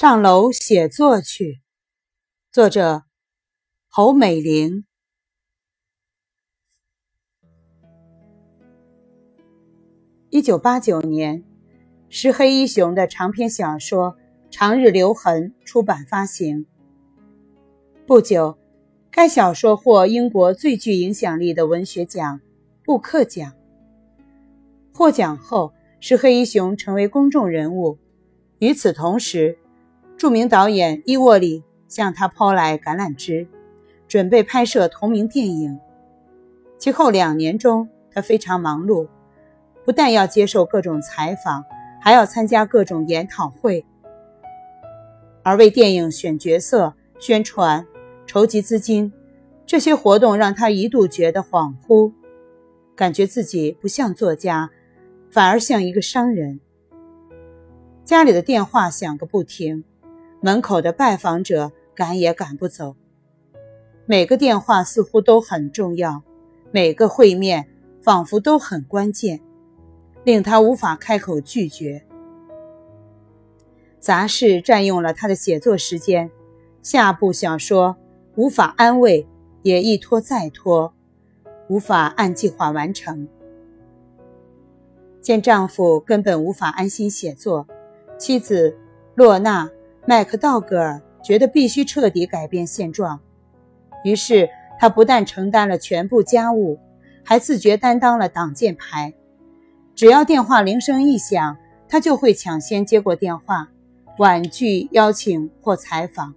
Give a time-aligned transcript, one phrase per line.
[0.00, 1.60] 上楼写作去。
[2.52, 3.02] 作者：
[3.88, 4.84] 侯美玲。
[10.30, 11.42] 一九八九年，
[12.08, 14.12] 石黑一雄的长篇小说
[14.52, 16.66] 《长日留痕》出版发行。
[18.06, 18.56] 不久，
[19.10, 22.40] 该小说获英国最具影响力的文学奖——
[22.84, 23.52] 布克奖。
[24.94, 27.98] 获奖后，石黑一雄成为公众人物。
[28.60, 29.58] 与此同时，
[30.18, 33.46] 著名导演伊沃里向他抛来橄榄枝，
[34.08, 35.78] 准备拍摄同名电影。
[36.76, 39.06] 其后两年中，他非常忙碌，
[39.84, 41.64] 不但要接受各种采访，
[42.00, 43.86] 还要参加各种研讨会。
[45.44, 47.86] 而为电影选角色、宣传、
[48.26, 49.12] 筹集资金，
[49.64, 52.12] 这些活动让他一度觉得恍惚，
[52.96, 54.68] 感觉自己不像作家，
[55.30, 56.58] 反而像一个商人。
[58.04, 59.84] 家里的电话响个不停，
[60.40, 62.94] 门口的拜访者赶也赶不走。
[64.06, 66.22] 每个电话似乎都很重要，
[66.70, 67.68] 每个会面
[68.02, 69.40] 仿佛都很关键，
[70.24, 72.04] 令他无法开口拒绝。
[74.00, 76.30] 杂事占用了他的写作时间，
[76.82, 77.96] 下部小说
[78.36, 79.26] 无法安慰，
[79.62, 80.94] 也一拖再拖，
[81.68, 83.28] 无法按计划完成。
[85.20, 87.66] 见丈夫根本无法安心写作。
[88.16, 88.78] 妻子
[89.14, 89.66] 洛娜·
[90.08, 93.20] 麦克道格尔觉得必须彻底改变现状，
[94.02, 96.80] 于是她不但承担了全部家务，
[97.22, 99.12] 还自觉担当了挡箭牌。
[99.94, 101.58] 只要电话铃声一响，
[101.90, 103.68] 她就会抢先接过电话，
[104.16, 106.34] 婉拒邀请或采访。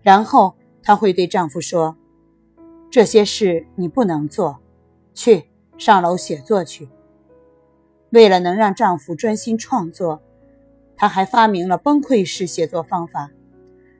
[0.00, 1.94] 然后她会对丈夫说
[2.90, 4.60] ：“这些事你不能做，
[5.12, 5.44] 去
[5.76, 6.88] 上楼写作去。”
[8.08, 10.22] 为了能让丈夫专心创作。
[10.96, 13.30] 他还发明了崩溃式写作方法，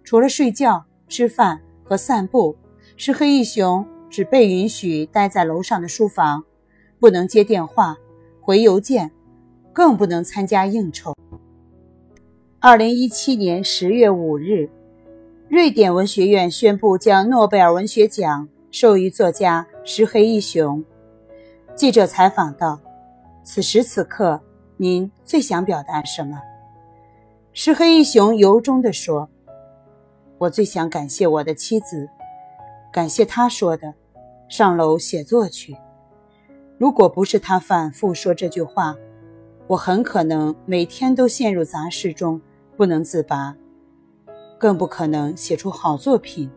[0.05, 2.57] 除了睡觉、吃饭和散步，
[2.97, 6.45] 石黑一雄只被允许待在楼上的书房，
[7.01, 7.97] 不能接电话、
[8.41, 9.11] 回邮件，
[9.73, 11.15] 更不能参加应酬。
[12.61, 14.71] 二零一七年十月五日，
[15.49, 20.85] 瑞典文学院宣布将诺贝尔文学奖授予作家石黑一雄。
[21.75, 22.81] 记者采访道
[23.43, 24.41] ：“此时此刻，
[24.77, 26.41] 您最想表达什么？”
[27.65, 29.31] 石黑一雄由衷地说
[30.37, 32.09] ：“我最想感谢我的妻子，
[32.93, 33.95] 感谢她说的
[34.51, 35.77] ‘上楼写作去’。
[36.77, 38.97] 如果不是她反复说这句话，
[39.69, 42.43] 我很可能每天都陷入杂事中
[42.77, 43.57] 不能自拔，
[44.59, 46.51] 更不可能写出好作品，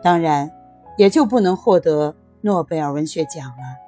[0.00, 0.48] 当然
[0.96, 3.80] 也就不能获得诺贝尔文学奖了。”